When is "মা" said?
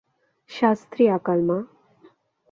1.47-1.57